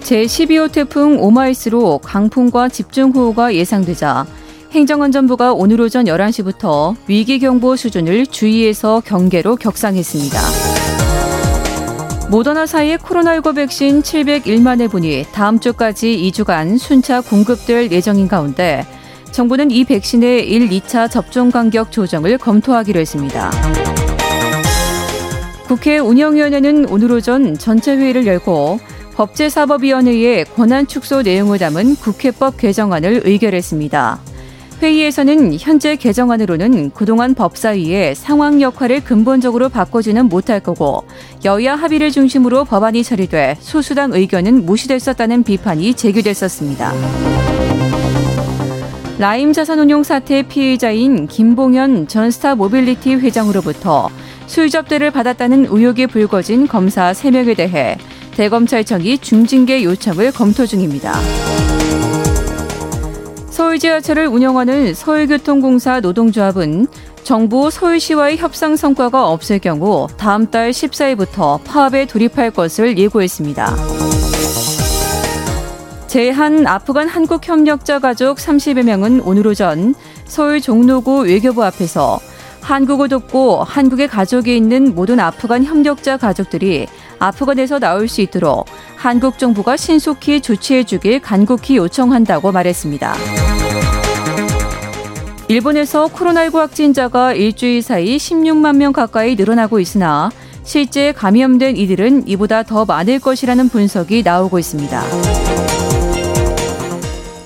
[0.00, 4.26] 제12호 태풍 오마이스로 강풍과 집중호우가 예상되자
[4.72, 10.38] 행정안전부가 오늘 오전 11시부터 위기경보 수준을 주의에서 경계로 격상했습니다.
[12.30, 18.86] 모더나 사이의 코로나19 백신 701만 회분이 다음 주까지 2주간 순차 공급될 예정인 가운데
[19.40, 23.50] 정부는 이 백신의 1, 2차 접종 간격 조정을 검토하기로 했습니다.
[25.66, 28.78] 국회 운영위원회는 오늘 오전 전체 회의를 열고
[29.14, 34.20] 법제사법위원회의 권한 축소 내용을 담은 국회법 개정안을 의결했습니다.
[34.82, 41.04] 회의에서는 현재 개정안으로는 그동안 법사위의 상왕 역할을 근본적으로 바꾸지는 못할 거고
[41.46, 47.49] 여야 합의를 중심으로 법안이 처리돼 소수당 의견은 무시됐었다는 비판이 제기됐었습니다.
[49.20, 54.08] 라임 자산운용 사태 피해자인 김봉현 전 스타 모빌리티 회장으로부터
[54.46, 57.98] 술 접대를 받았다는 의혹이 불거진 검사 3명에 대해
[58.30, 61.12] 대검찰청이 중징계 요청을 검토 중입니다.
[63.50, 66.86] 서울 지하철을 운영하는 서울교통공사 노동조합은
[67.22, 74.39] 정부 서울시와의 협상 성과가 없을 경우 다음 달 14일부터 파업에 돌입할 것을 예고했습니다.
[76.10, 79.94] 제한 아프간 한국 협력자 가족 30여 명은 오늘 오전
[80.24, 82.18] 서울 종로구 외교부 앞에서
[82.60, 86.88] 한국을 돕고 한국에 가족이 있는 모든 아프간 협력자 가족들이
[87.20, 93.14] 아프간에서 나올 수 있도록 한국 정부가 신속히 조치해 주길 간곡히 요청한다고 말했습니다.
[95.46, 100.32] 일본에서 코로나19 확진자가 일주일 사이 16만 명 가까이 늘어나고 있으나
[100.64, 105.79] 실제 감염된 이들은 이보다 더 많을 것이라는 분석이 나오고 있습니다.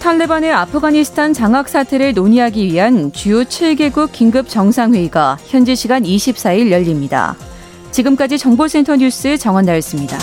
[0.04, 7.34] 탈레반의 아프가니스탄 장악 사태를 논의하기 위한 주요 7개국 긴급 정상회의가 현지 시간 24일 열립니다.
[7.90, 10.18] 지금까지 정보센터 뉴스 정원나였습니다.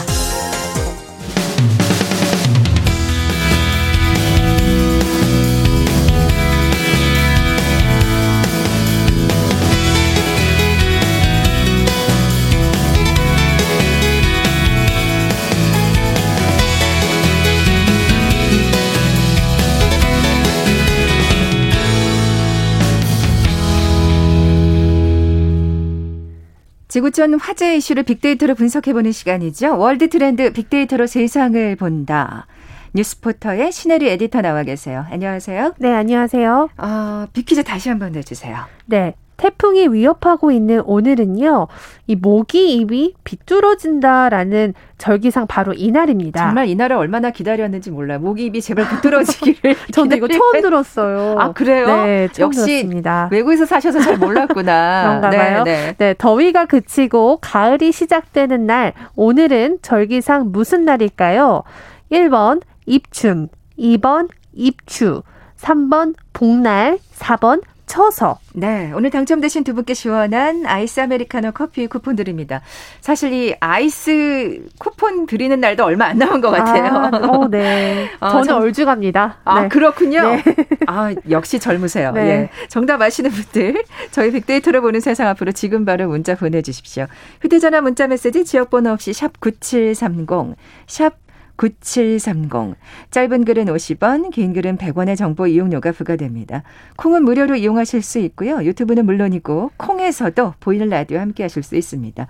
[26.92, 29.78] 지구촌 화제 이슈를 빅데이터로 분석해보는 시간이죠.
[29.80, 32.48] 월드 트렌드 빅데이터로 세상을 본다.
[32.94, 35.06] 뉴스포터의 신혜리 에디터 나와 계세요.
[35.10, 35.76] 안녕하세요.
[35.80, 36.70] 네, 안녕하세요.
[36.78, 38.58] 어, 빅퀴즈 다시 한번 내주세요.
[38.88, 39.14] 네.
[39.42, 41.68] 태풍이 위협하고 있는 오늘은요,
[42.06, 46.40] 이 모기 입이 비뚤어진다라는 절기상 바로 이날입니다.
[46.46, 48.20] 정말 이날을 얼마나 기다렸는지 몰라요.
[48.20, 49.76] 모기 입이 제발 비뚤어지기를.
[49.92, 51.40] 저도 이거 처음 들었어요.
[51.40, 51.88] 아, 그래요?
[51.88, 53.30] 네, 역시 들었습니다.
[53.32, 55.02] 외국에서 사셔서 잘 몰랐구나.
[55.22, 55.64] 그런가 봐요.
[55.64, 55.96] 네, 네.
[55.98, 61.64] 네, 더위가 그치고 가을이 시작되는 날, 오늘은 절기상 무슨 날일까요?
[62.12, 63.50] 1번 입춘,
[63.80, 65.24] 2번 입추,
[65.58, 67.64] 3번 복날, 4번
[67.96, 68.40] 쳐서.
[68.54, 72.62] 네, 오늘 당첨되신 두 분께 시원한 아이스 아메리카노 커피 쿠폰 드립니다.
[73.02, 76.86] 사실 이 아이스 쿠폰 드리는 날도 얼마 안 남은 것 같아요.
[76.86, 78.10] 아, 어, 네.
[78.22, 79.40] 어, 저는 정- 얼죽합니다.
[79.44, 79.68] 아, 네.
[79.68, 80.22] 그렇군요.
[80.36, 80.44] 네.
[80.88, 82.14] 아, 역시 젊으세요.
[82.14, 82.22] 네.
[82.22, 82.50] 예.
[82.70, 87.08] 정답 아시는 분들, 저희 빅데이터로 보는 세상 앞으로 지금 바로 문자 보내주십시오.
[87.42, 90.56] 휴대전화 문자 메시지 지역번호 없이 샵 9730,
[90.88, 91.14] 샵
[91.62, 92.76] 9730.
[93.12, 96.63] 짧은 글은 50원, 긴 글은 100원의 정보 이용료가 부과됩니다.
[96.97, 98.63] 콩은 무료로 이용하실 수 있고요.
[98.63, 102.26] 유튜브는 물론이고, 콩에서도 보이는 라디오 함께 하실 수 있습니다.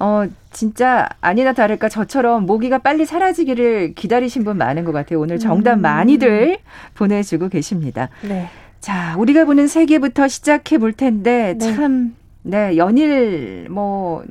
[0.00, 5.20] 어, 진짜 아니나 다를까 저처럼 모기가 빨리 사라지기를 기다리신 분 많은 것 같아요.
[5.20, 5.82] 오늘 정답 음.
[5.82, 6.58] 많이들
[6.94, 8.08] 보내주고 계십니다.
[8.22, 8.48] 네.
[8.80, 11.74] 자, 우리가 보는 세계부터 시작해 볼 텐데 네.
[11.74, 14.24] 참, 네, 연일 뭐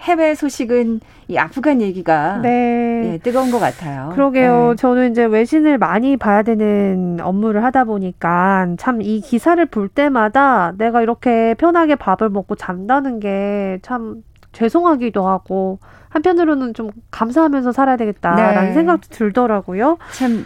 [0.00, 3.12] 해외 소식은 이 아프간 얘기가 네.
[3.14, 4.10] 예, 뜨거운 것 같아요.
[4.14, 4.70] 그러게요.
[4.70, 4.76] 네.
[4.76, 11.02] 저는 이제 외신을 많이 봐야 되는 업무를 하다 보니까 참 이 기사를 볼 때마다 내가
[11.02, 18.72] 이렇게 편하게 밥을 먹고 잔다는 게 참 죄송하기도 하고 한편으로는 좀 감사하면서 살아야 되겠다라는 네.
[18.74, 19.96] 생각도 들더라고요.
[20.12, 20.44] 참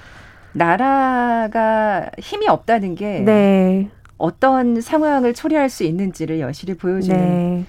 [0.52, 3.88] 나라가 힘이 없다는 게 네.
[4.18, 7.66] 어떤 상황을 초래할 수 있는지를 여실히 보여주는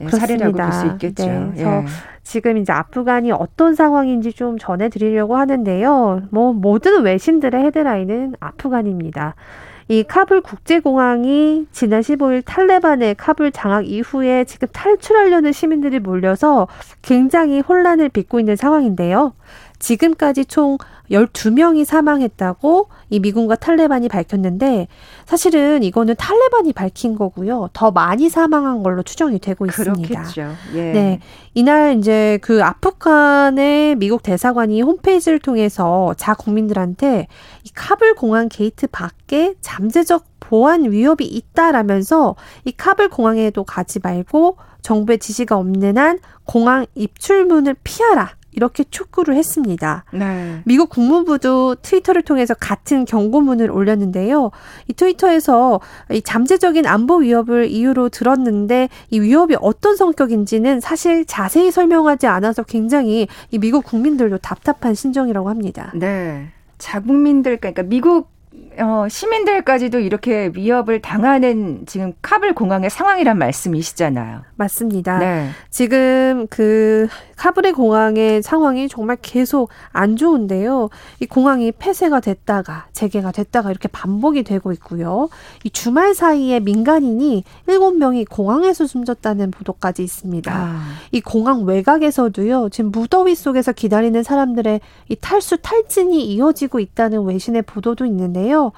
[0.00, 0.06] 네.
[0.06, 0.94] 예, 사례라고 볼수 그렇습니다.
[0.94, 1.26] 있겠죠.
[1.26, 1.62] 네, 예.
[1.64, 1.84] 그래서
[2.22, 6.22] 지금 이제 아프간이 어떤 상황인지 좀 전해드리려고 하는데요.
[6.30, 9.34] 뭐 모든 외신들의 헤드라인은 아프간입니다.
[9.88, 16.66] 이 카불 국제공항이 지난 15일 탈레반의 카불 장악 이후에 지금 탈출하려는 시민들이 몰려서
[17.02, 19.32] 굉장히 혼란을 빚고 있는 상황인데요.
[19.78, 20.78] 지금까지 총
[21.10, 24.88] 12명이 사망했다고 이 미군과 탈레반이 밝혔는데
[25.24, 27.70] 사실은 이거는 탈레반이 밝힌 거고요.
[27.72, 30.08] 더 많이 사망한 걸로 추정이 되고 있습니다.
[30.08, 30.54] 그렇겠죠.
[30.74, 30.92] 예.
[30.92, 31.20] 네.
[31.54, 37.28] 이날 이제 그 아프간의 미국 대사관이 홈페이지를 통해서 자국민들한테
[37.64, 45.18] 이 카불 공항 게이트 밖에 잠재적 보안 위협이 있다라면서 이 카불 공항에도 가지 말고 정부의
[45.18, 48.36] 지시가 없는 한 공항 입출문을 피하라.
[48.56, 50.04] 이렇게 촉구를 했습니다.
[50.12, 50.62] 네.
[50.64, 54.50] 미국 국무부도 트위터를 통해서 같은 경고문을 올렸는데요.
[54.88, 62.26] 이 트위터에서 이 잠재적인 안보 위협을 이유로 들었는데 이 위협이 어떤 성격인지는 사실 자세히 설명하지
[62.26, 65.92] 않아서 굉장히 이 미국 국민들도 답답한 심정이라고 합니다.
[65.94, 66.48] 네.
[66.78, 68.34] 자국민들 그러니까 미국
[68.78, 74.42] 어, 시민들까지도 이렇게 위협을 당하는 지금 카불 공항의 상황이란 말씀이시잖아요.
[74.56, 75.18] 맞습니다.
[75.18, 75.48] 네.
[75.70, 80.88] 지금 그 카불의 공항의 상황이 정말 계속 안 좋은데요.
[81.20, 85.28] 이 공항이 폐쇄가 됐다가 재개가 됐다가 이렇게 반복이 되고 있고요.
[85.62, 90.52] 이 주말 사이에 민간인이 일곱 명이 공항에서 숨졌다는 보도까지 있습니다.
[90.52, 90.80] 아,
[91.12, 92.70] 이 공항 외곽에서도요.
[92.70, 98.72] 지금 무더위 속에서 기다리는 사람들의 이 탈수 탈진이 이어지고 있다는 외신의 보도도 있는데요.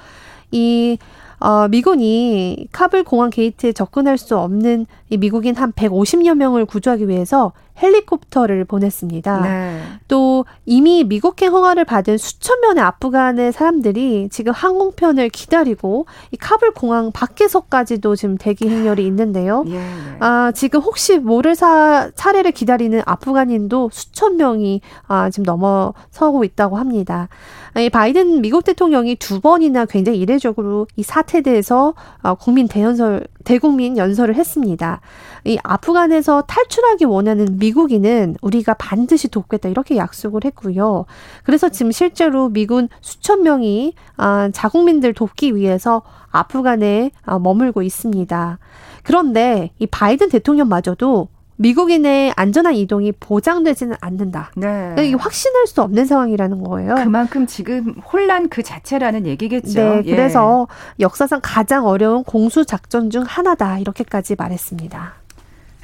[0.50, 0.98] 이
[1.40, 7.52] 어, 미군이 카불 공항 게이트에 접근할 수 없는 이 미국인 한 150여 명을 구조하기 위해서
[7.80, 9.40] 헬리콥터를 보냈습니다.
[9.40, 9.82] 네.
[10.08, 17.12] 또 이미 미국행 허가를 받은 수천 명의 아프간의 사람들이 지금 항공편을 기다리고 이 카불 공항
[17.12, 19.64] 밖에서까지도 지금 대기 행렬이 있는데요.
[19.68, 19.80] 예, 예.
[20.20, 27.28] 아, 지금 혹시 모를 사, 차례를 기다리는 아프간인도 수천 명이 아, 지금 넘어서고 있다고 합니다.
[27.76, 33.96] 이 바이든 미국 대통령이 두 번이나 굉장히 이례적으로 이 사태에 대해서 어, 국민 대연설, 대국민
[33.96, 35.00] 연설을 했습니다.
[35.44, 41.06] 이 아프간에서 탈출하기 원하는 미국인은 우리가 반드시 돕겠다 이렇게 약속을 했고요.
[41.44, 48.58] 그래서 지금 실제로 미군 수천 명이 아, 자국민들 돕기 위해서 아프간에 아, 머물고 있습니다.
[49.02, 54.52] 그런데 이 바이든 대통령마저도 미국인의 안전한 이동이 보장되지는 않는다.
[54.56, 54.66] 네.
[54.66, 56.94] 그러니까 이게 확신할 수 없는 상황이라는 거예요.
[56.94, 59.80] 그만큼 지금 혼란 그 자체라는 얘기겠죠.
[59.80, 60.10] 네, 예.
[60.16, 60.68] 그래서
[61.00, 65.14] 역사상 가장 어려운 공수 작전 중 하나다 이렇게까지 말했습니다.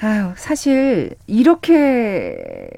[0.01, 2.37] 아유, 사실 이렇게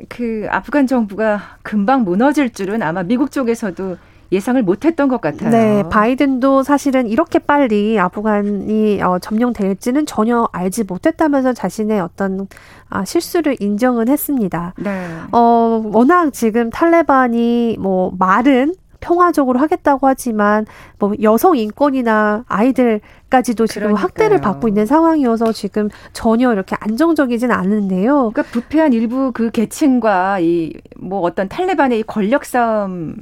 [0.08, 3.96] 그 아프간 정부가 금방 무너질 줄은 아마 미국 쪽에서도
[4.32, 5.50] 예상을 못했던 것 같아요.
[5.50, 12.48] 네, 바이든도 사실은 이렇게 빨리 아프간이 어, 점령될지는 전혀 알지 못했다면서 자신의 어떤
[12.88, 14.74] 아, 실수를 인정은 했습니다.
[14.78, 15.06] 네.
[15.32, 20.66] 어, 워낙 지금 탈레반이 뭐 말은 평화적으로 하겠다고 하지만
[20.98, 24.02] 뭐 여성 인권이나 아이들까지도 지금 그러니까요.
[24.02, 28.30] 학대를 받고 있는 상황이어서 지금 전혀 이렇게 안정적이진 않은데요.
[28.32, 33.14] 그러니까 부패한 일부 그 계층과 이 뭐 어떤 탈레반의 이 권력 싸움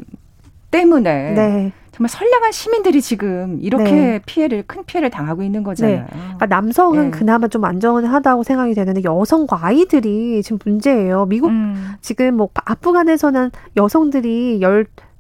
[0.75, 1.73] 때문에 네.
[1.93, 4.21] 정말 선량한 시민들이 지금 이렇게 네.
[4.27, 6.07] 피해를 큰 피해를 당하고 있는 거잖아요.
[6.11, 7.11] 그러니까 남성은 네.
[7.17, 11.27] 그나마 좀 안전하다고 생각이 되는데 여성과 아이들이 지금 문제예요.
[11.27, 11.93] 미국 음.
[12.01, 14.61] 지금 뭐 아프간에서는 여성들이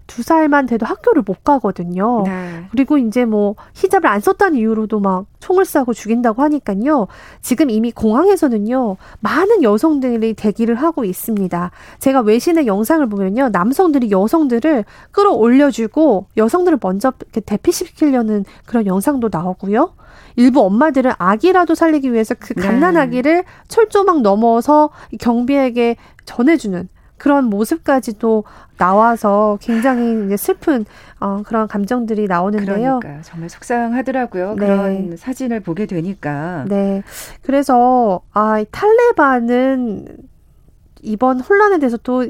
[0.06, 2.22] 12살만 돼도 학교를 못 가거든요.
[2.24, 2.66] 네.
[2.70, 7.06] 그리고 이제 뭐 히잡을 안 썼다는 이유로도 막 총을 쏴고 죽인다고 하니까요.
[7.42, 8.96] 지금 이미 공항에서는요.
[9.20, 11.70] 많은 여성들이 대기를 하고 있습니다.
[11.98, 13.50] 제가 외신의 영상을 보면요.
[13.50, 17.12] 남성들이 여성들을 끌어올려주고 여성들을 먼저
[17.44, 19.94] 대피시키려는 그런 영상도 나오고요.
[20.36, 22.62] 일부 엄마들은 아기라도 살리기 위해서 그 네.
[22.62, 26.88] 갓난 아기를 철조망 넘어서 이 경비에게 전해주는
[27.24, 28.44] 그런 모습까지도
[28.76, 30.84] 나와서 굉장히 이제 슬픈
[31.20, 33.00] 어, 그런 감정들이 나오는데요.
[33.00, 33.22] 그러니까요.
[33.22, 34.56] 정말 속상하더라고요.
[34.56, 34.66] 네.
[34.66, 36.66] 그런 사진을 보게 되니까.
[36.68, 37.02] 네.
[37.40, 40.18] 그래서 아, 이 탈레반은
[41.04, 42.24] 이번 혼란에 대해서 또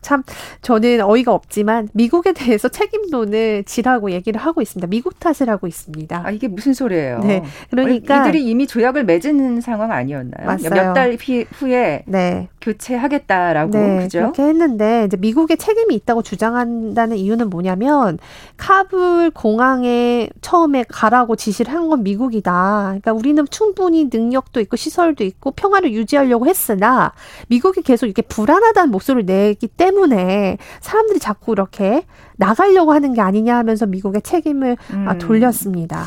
[0.00, 0.22] 참
[0.62, 4.86] 저는 어이가 없지만 미국에 대해서 책임론을 지라고 얘기를 하고 있습니다.
[4.88, 6.22] 미국 탓을 하고 있습니다.
[6.24, 7.20] 아 이게 무슨 소리예요?
[7.20, 7.42] 네.
[7.70, 10.46] 그러니까 이들이 이미 조약을 맺은 상황 아니었나요?
[10.70, 11.16] 몇 달
[11.52, 12.48] 후에 네.
[12.60, 14.18] 교체하겠다라고 네, 그죠?
[14.20, 18.18] 그렇게 했는데 이제 미국의 책임이 있다고 주장한다는 이유는 뭐냐면
[18.56, 22.84] 카불 공항에 처음에 가라고 지시를 한 건 미국이다.
[22.86, 27.12] 그러니까 우리는 충분히 능력도 있고 시설도 있고 평화를 유지하려고 했으나
[27.48, 32.04] 미국이 계속 이렇게 불안하다는 목소리를 내기 때문에 사람들이 자꾸 이렇게
[32.36, 35.18] 나가려고 하는 게 아니냐 하면서 미국의 책임을 아, 음.
[35.18, 36.06] 돌렸습니다.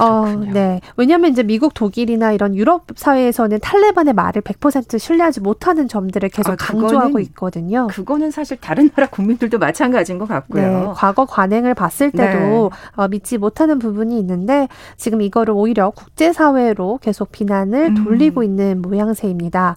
[0.00, 0.52] 어, 그렇군요.
[0.52, 0.80] 네.
[0.96, 6.56] 왜냐하면 이제 미국, 독일이나 이런 유럽 사회에서는 탈레반의 말을 100% 신뢰하지 못하는 점들을 계속 아,
[6.56, 7.86] 강조하고 그거는 있거든요.
[7.88, 10.94] 그거는 사실 다른 나라 국민들도 마찬가지인 것 네, 같고요.
[10.96, 12.70] 과거 관행을 봤을 때도 네.
[12.96, 18.04] 어, 믿지 못하는 부분이 있는데 지금 이거를 오히려 국제사회로 계속 비난을 음.
[18.04, 19.76] 돌리고 있는 모양새입니다.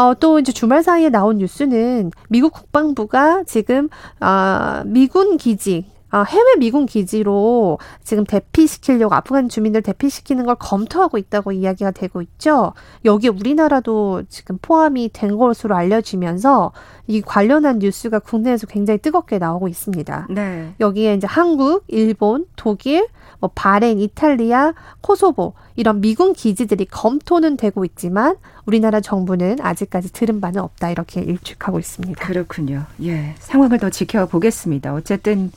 [0.00, 6.56] 어, 또 이제 주말 사이에 나온 뉴스는 미국 국방부가 지금 아, 미군 기지 아, 해외
[6.58, 12.72] 미군 기지로 지금 대피시키려고 아프간 주민들 대피시키는 걸 검토하고 있다고 이야기가 되고 있죠.
[13.04, 16.72] 여기에 우리나라도 지금 포함이 된 것으로 알려지면서
[17.06, 20.28] 이 관련한 뉴스가 국내에서 굉장히 뜨겁게 나오고 있습니다.
[20.30, 20.74] 네.
[20.80, 23.06] 여기에 이제 한국, 일본, 독일,
[23.40, 30.60] 뭐 바레인, 이탈리아, 코소보 이런 미군 기지들이 검토는 되고 있지만 우리나라 정부는 아직까지 들은 바는
[30.60, 32.24] 없다 이렇게 일축하고 있습니다.
[32.24, 32.84] 그렇군요.
[33.02, 33.34] 예.
[33.38, 34.94] 상황을 더 지켜보겠습니다.
[34.94, 35.50] 어쨌든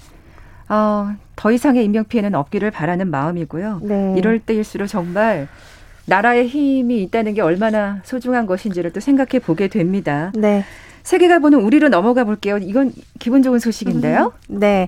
[0.69, 3.81] 어, 더 이상의 인명 피해는 없기를 바라는 마음이고요.
[3.83, 4.15] 네.
[4.17, 5.47] 이럴 때일수록 정말
[6.05, 10.31] 나라의 힘이 있다는 게 얼마나 소중한 것인지를 또 생각해 보게 됩니다.
[10.35, 10.63] 네.
[11.03, 12.57] 세계가 보는 우리로 넘어가 볼게요.
[12.57, 14.33] 이건 기분 좋은 소식인데요.
[14.47, 14.87] 네.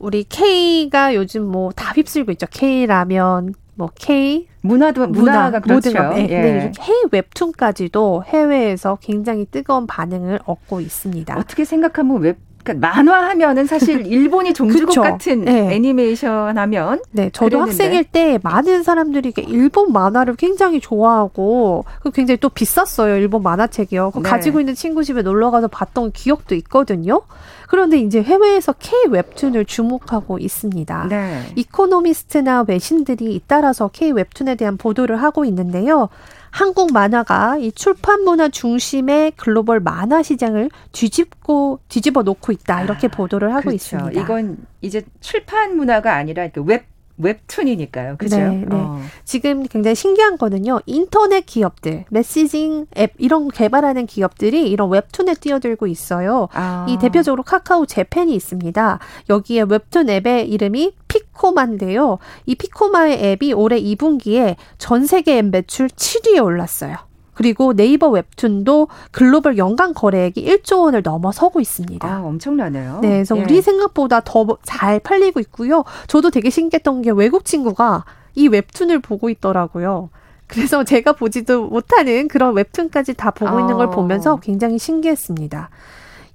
[0.00, 2.46] 우리 K가 요즘 뭐 다 휩쓸고 있죠.
[2.50, 5.90] K 라면, 뭐 K 문화도 문화가 그렇죠.
[5.90, 6.14] 모든 거.
[6.14, 6.26] 네.
[6.30, 6.72] 예.
[6.76, 11.38] K 웹툰까지도 해외에서 굉장히 뜨거운 반응을 얻고 있습니다.
[11.38, 14.94] 어떻게 생각하면 웹 그러니까 만화하면은 사실 일본이 종주국.
[14.94, 15.74] 같은 네.
[15.74, 17.70] 애니메이션 하면 네, 저도 그랬는데.
[17.70, 23.16] 학생일 때 많은 사람들이 일본 만화를 굉장히 좋아하고 그 굉장히 또 비쌌어요.
[23.16, 24.12] 일본 만화책이요.
[24.14, 24.22] 네.
[24.22, 27.22] 가지고 있는 친구 집에 놀러 가서 봤던 기억도 있거든요.
[27.68, 31.06] 그런데 이제 해외에서 K 웹툰을 주목하고 있습니다.
[31.08, 31.42] 네.
[31.54, 36.08] 이코노미스트나 외신들이 잇따라서 K 웹툰에 대한 보도를 하고 있는데요.
[36.50, 43.50] 한국 만화가 이 출판 문화 중심의 글로벌 만화 시장을 뒤집고 뒤집어 놓고 있다 이렇게 보도를
[43.50, 43.76] 하고 그렇죠.
[43.76, 44.20] 있습니다.
[44.20, 46.89] 이건 이제 출판 문화가 아니라 그웹
[47.20, 48.16] 웹툰이니까요.
[48.18, 48.36] 그죠?
[48.36, 48.66] 네, 네.
[48.70, 49.00] 어.
[49.24, 50.80] 지금 굉장히 신기한 거는요.
[50.86, 56.48] 인터넷 기업들, 메시징 앱 이런 거 개발하는 기업들이 이런 웹툰에 뛰어들고 있어요.
[56.52, 56.86] 아.
[56.88, 58.98] 이 대표적으로 카카오 재팬이 있습니다.
[59.28, 62.18] 여기에 웹툰 앱의 이름이 피코마인데요.
[62.46, 67.09] 이 피코마의 앱이 올해 2분기에 전 세계 앱 매출 7위에 올랐어요.
[67.40, 72.06] 그리고 네이버 웹툰도 글로벌 연간 거래액이 1조 원을 넘어서고 있습니다.
[72.06, 72.98] 아, 엄청나네요.
[73.00, 73.42] 네, 그래서 예.
[73.42, 75.84] 우리 생각보다 더 잘 팔리고 있고요.
[76.06, 80.10] 저도 되게 신기했던 게 외국 친구가 이 웹툰을 보고 있더라고요.
[80.48, 83.90] 그래서 제가 보지도 못하는 그런 웹툰까지 다 보고 있는 걸 어.
[83.90, 85.70] 보면서 굉장히 신기했습니다.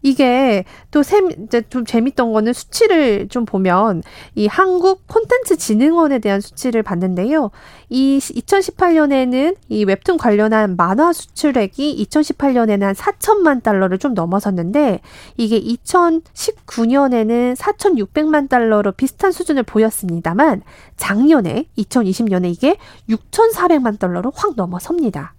[0.06, 4.04] 이게 또 셈, 이제 좀 재밌던 거는 수치를 좀 보면
[4.36, 7.50] 이 한국 콘텐츠 진흥원에 대한 수치를 봤는데요.
[7.90, 15.00] 이 2018년에는 이 웹툰 관련한 만화 수출액이 2018년에는 한 4천만 달러를 좀 넘어섰는데
[15.38, 20.62] 이게 2019년에는 4,600만 달러로 비슷한 수준을 보였습니다만
[20.98, 22.78] 작년에 2020년에 이게
[23.10, 25.35] 6,400만 달러로 확 넘어섭니다.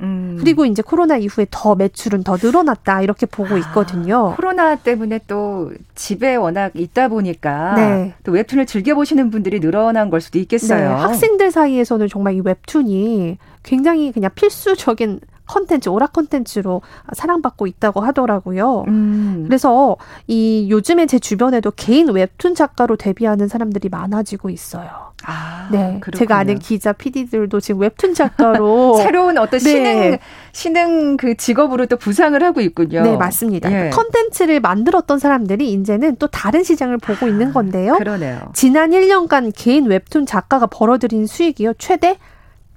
[0.00, 0.36] 음.
[0.40, 4.34] 그리고 이제 코로나 이후에 더 매출은 더 늘어났다 이렇게 보고 있거든요.
[4.36, 8.14] 코로나 때문에 또 집에 워낙 있다 보니까 네.
[8.24, 10.80] 또 웹툰을 즐겨 보시는 분들이 늘어난 걸 수도 있겠어요.
[10.80, 16.80] 네, 학생들 사이에서는 정말 이 웹툰이 굉장히 그냥 필수적인 컨텐츠, 오락 컨텐츠로
[17.12, 18.84] 사랑받고 있다고 하더라고요.
[18.86, 19.44] 음.
[19.46, 19.96] 그래서
[20.28, 25.10] 이 요즘에 제 주변에도 개인 웹툰 작가로 데뷔하는 사람들이 많아지고 있어요.
[25.24, 26.18] 아, 네, 그렇군요.
[26.18, 29.70] 제가 아는 기자, PD들도 지금 웹툰 작가로 새로운 어떤 네.
[29.70, 30.18] 신흥
[30.52, 33.02] 신흥 그 직업으로 또 부상을 하고 있군요.
[33.02, 33.70] 네, 맞습니다.
[33.72, 33.90] 예.
[33.90, 37.96] 컨텐츠를 만들었던 사람들이 이제는 또 다른 시장을 보고 있는 건데요.
[37.98, 38.52] 그러네요.
[38.54, 41.74] 지난 1년간 개인 웹툰 작가가 벌어들인 수익이요.
[41.74, 42.16] 최대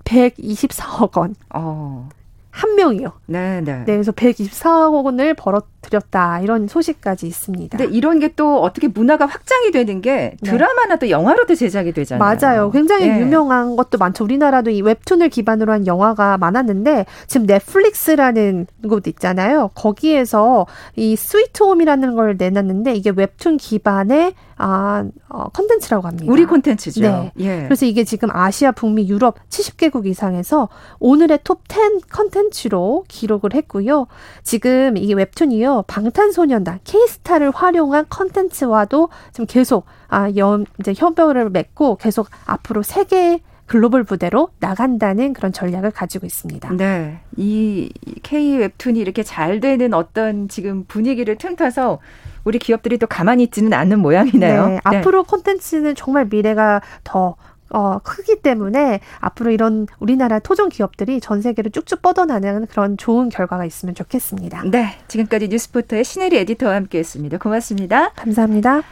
[0.06, 1.36] 124억 원.
[1.54, 2.10] 어.
[2.54, 3.14] 한 명이요.
[3.26, 3.80] 네, 네.
[3.80, 6.42] 네, 그래서 124억 원을 벌어 들였다.
[6.42, 7.78] 이런 소식까지 있습니다.
[7.78, 10.50] 근데 이런 게 또 어떻게 문화가 확장이 되는 게 네.
[10.52, 12.38] 드라마나 또 영화로도 제작이 되잖아요.
[12.38, 12.72] 맞아요.
[12.72, 13.20] 굉장히 예.
[13.20, 14.24] 유명한 것도 많죠.
[14.24, 19.70] 우리나라도 이 웹툰을 기반으로 한 영화가 많았는데 지금 넷플릭스라는 곳 있잖아요.
[19.76, 20.66] 거기에서
[20.96, 26.26] 이 스위트홈이라는 걸 내놨는데 이게 웹툰 기반의 아, 어, 컨텐츠라고 합니다.
[26.32, 27.02] 우리 콘텐츠죠.
[27.02, 27.32] 네.
[27.40, 27.64] 예.
[27.64, 30.70] 그래서 이게 지금 아시아, 북미, 유럽 70개국 이상에서
[31.00, 34.08] 오늘의 톱 10 컨텐츠로 기록을 했고요.
[34.44, 35.73] 지금 이 웹툰이요.
[35.82, 44.04] 방탄소년단, K스타를 활용한 컨텐츠와도 지금 계속 아, 연, 이제 협약을 맺고 계속 앞으로 세계 글로벌
[44.04, 46.74] 부대로 나간다는 그런 전략을 가지고 있습니다.
[46.74, 47.20] 네.
[47.38, 47.90] 이
[48.22, 52.00] K 웹툰이 이렇게 잘 되는 어떤 지금 분위기를 틈타서
[52.44, 54.68] 우리 기업들이 또 가만히 있지는 않는 모양이네요.
[54.68, 57.36] 네, 앞으로 콘텐츠는 정말 미래가 더
[57.74, 63.66] 어, 크기 때문에 앞으로 이런 우리나라 토종 기업들이 전 세계로 쭉쭉 뻗어나가는 그런 좋은 결과가
[63.66, 64.64] 있으면 좋겠습니다.
[64.66, 64.96] 네.
[65.08, 67.38] 지금까지 뉴스포터의 신혜리 에디터와 함께 했습니다.
[67.38, 68.12] 고맙습니다.
[68.12, 68.84] 감사합니다.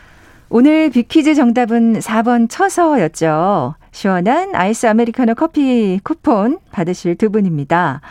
[0.49, 3.75] 오늘 빅퀴즈 정답은 4번 처서였죠.
[3.91, 8.01] 시원한 아이스 아메리카노 커피 쿠폰 받으실 두 분입니다.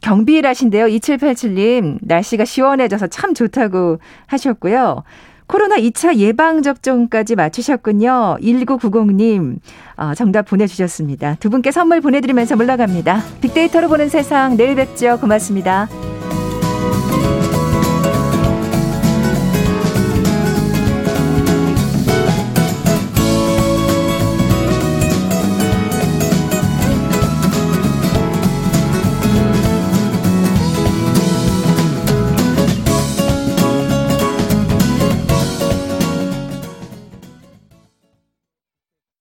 [0.00, 0.86] 경비일 하신데요.
[0.86, 5.04] 2787님, 날씨가 시원해져서 참 좋다고 하셨고요.
[5.46, 8.38] 코로나 2차 예방접종까지 마치셨군요.
[8.40, 9.58] 1990님,
[9.96, 11.36] 어, 정답 보내주셨습니다.
[11.40, 13.22] 두 분께 선물 보내드리면서 물러갑니다.
[13.40, 15.18] 빅데이터로 보는 세상, 내일 뵙죠.
[15.20, 15.88] 고맙습니다.
[15.90, 17.35] 네.